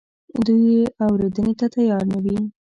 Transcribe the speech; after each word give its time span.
دوی 0.45 0.61
یې 0.73 0.83
اورېدنې 1.05 1.53
ته 1.59 1.65
تیار 1.75 2.03
نه 2.11 2.17
وي. 2.23 2.37